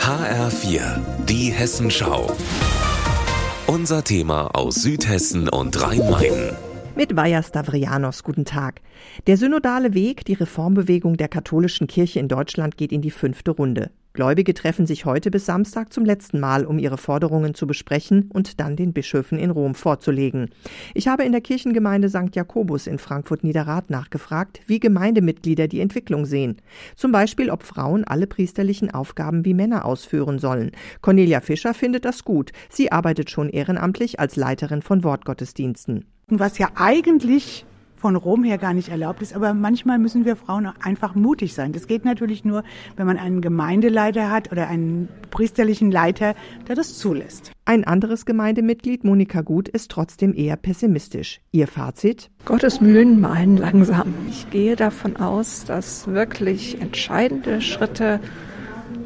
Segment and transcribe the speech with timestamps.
[0.00, 2.34] HR4, die Hessenschau.
[3.66, 6.56] Unser Thema aus Südhessen und Rhein-Main.
[6.96, 8.80] Mit Vaja Stavrianos, guten Tag.
[9.26, 13.90] Der synodale Weg, die Reformbewegung der katholischen Kirche in Deutschland geht in die fünfte Runde.
[14.14, 18.58] Gläubige treffen sich heute bis Samstag zum letzten Mal, um ihre Forderungen zu besprechen und
[18.58, 20.50] dann den Bischöfen in Rom vorzulegen.
[20.94, 22.34] Ich habe in der Kirchengemeinde St.
[22.34, 26.56] Jakobus in Frankfurt-Niederrad nachgefragt, wie Gemeindemitglieder die Entwicklung sehen.
[26.96, 30.72] Zum Beispiel, ob Frauen alle priesterlichen Aufgaben wie Männer ausführen sollen.
[31.00, 32.50] Cornelia Fischer findet das gut.
[32.70, 36.06] Sie arbeitet schon ehrenamtlich als Leiterin von Wortgottesdiensten.
[36.28, 37.64] Was ja eigentlich
[37.98, 39.34] von Rom her gar nicht erlaubt ist.
[39.34, 41.72] Aber manchmal müssen wir Frauen einfach mutig sein.
[41.72, 42.62] Das geht natürlich nur,
[42.96, 46.34] wenn man einen Gemeindeleiter hat oder einen priesterlichen Leiter,
[46.68, 47.52] der das zulässt.
[47.64, 51.40] Ein anderes Gemeindemitglied, Monika Gut, ist trotzdem eher pessimistisch.
[51.50, 52.30] Ihr Fazit?
[52.44, 54.14] Gottes Mühlen malen langsam.
[54.28, 58.20] Ich gehe davon aus, dass wirklich entscheidende Schritte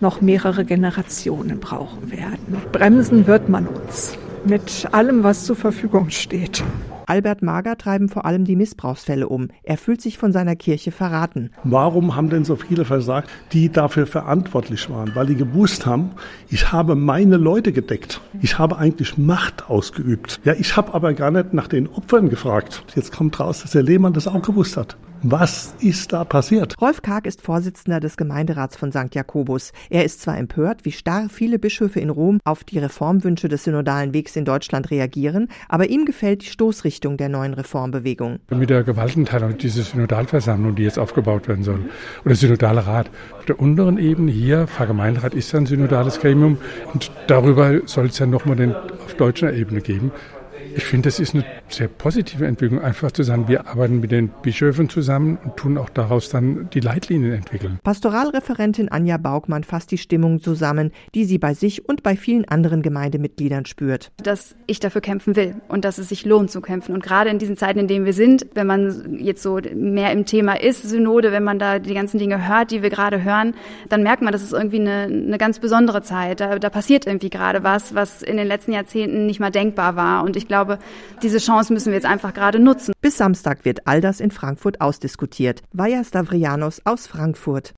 [0.00, 2.58] noch mehrere Generationen brauchen werden.
[2.72, 6.62] Bremsen wird man uns mit allem, was zur Verfügung steht.
[7.06, 9.48] Albert Mager treiben vor allem die Missbrauchsfälle um.
[9.62, 11.50] Er fühlt sich von seiner Kirche verraten.
[11.64, 15.14] Warum haben denn so viele versagt, die dafür verantwortlich waren?
[15.14, 16.12] Weil die gewusst haben,
[16.48, 18.20] ich habe meine Leute gedeckt.
[18.40, 20.40] Ich habe eigentlich Macht ausgeübt.
[20.44, 22.84] Ja, ich habe aber gar nicht nach den Opfern gefragt.
[22.94, 24.96] Jetzt kommt raus, dass der Lehmann das auch gewusst hat.
[25.26, 26.74] Was ist da passiert?
[26.82, 29.14] Rolf Karg ist Vorsitzender des Gemeinderats von St.
[29.14, 29.72] Jakobus.
[29.88, 34.12] Er ist zwar empört, wie starr viele Bischöfe in Rom auf die Reformwünsche des synodalen
[34.12, 38.40] Wegs in Deutschland reagieren, aber ihm gefällt die Stoßrichtung der neuen Reformbewegung.
[38.50, 41.88] Mit der Gewaltenteilung diese Synodalversammlung, die jetzt aufgebaut werden soll,
[42.26, 43.08] oder Synodale Rat.
[43.38, 46.58] Auf der unteren Ebene hier, Pfarrgemeinderat ist ja ein synodales Gremium
[46.92, 50.12] und darüber soll es ja nochmal den auf deutscher Ebene geben.
[50.76, 54.28] Ich finde, das ist eine sehr positive Entwicklung, einfach zu sagen, wir arbeiten mit den
[54.42, 57.78] Bischöfen zusammen und tun auch daraus dann die Leitlinien entwickeln.
[57.82, 62.82] Pastoralreferentin Anja Baugmann fasst die Stimmung zusammen, die sie bei sich und bei vielen anderen
[62.82, 64.10] Gemeindemitgliedern spürt.
[64.22, 66.94] Dass ich dafür kämpfen will und dass es sich lohnt zu kämpfen.
[66.94, 70.24] Und gerade in diesen Zeiten, in denen wir sind, wenn man jetzt so mehr im
[70.26, 73.54] Thema ist, Synode, wenn man da die ganzen Dinge hört, die wir gerade hören,
[73.88, 76.40] dann merkt man, das ist irgendwie eine, eine ganz besondere Zeit.
[76.40, 80.24] Da, da passiert irgendwie gerade was, was in den letzten Jahrzehnten nicht mal denkbar war.
[80.24, 80.82] Und ich glaube, glaube,
[81.22, 82.92] diese Chance müssen wir jetzt einfach gerade nutzen.
[83.00, 85.62] Bis Samstag wird all das in Frankfurt ausdiskutiert.
[85.72, 87.74] Vaja Stavrianos aus Frankfurt.